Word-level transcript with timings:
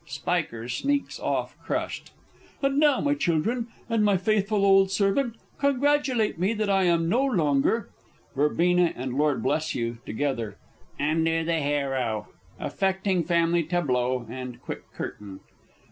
(SPIKER 0.07 0.67
sneaks 0.67 1.19
off 1.19 1.55
crushed.) 1.63 2.09
And 2.63 2.79
now, 2.79 3.01
my 3.01 3.13
children, 3.13 3.67
and 3.87 4.03
my 4.03 4.17
faithful 4.17 4.65
old 4.65 4.89
servant, 4.89 5.35
congratulate 5.59 6.39
me 6.39 6.55
that 6.55 6.71
I 6.71 6.85
am 6.85 7.07
no 7.07 7.23
longer 7.23 7.91
Verbena 8.35 8.93
and 8.95 9.13
Lord 9.13 9.43
Bleshugh 9.43 10.03
(together). 10.03 10.57
Under 10.99 11.43
the 11.43 11.59
Harrow! 11.59 12.29
[_Affecting 12.59 13.27
Family 13.27 13.63
Tableau 13.63 14.25
and 14.27 14.59
quick 14.59 14.91
Curtain. 14.93 15.39